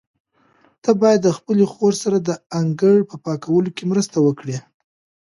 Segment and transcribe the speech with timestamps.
[0.83, 4.57] ته باید د خپلې خور سره د انګړ په پاکولو کې مرسته وکړې.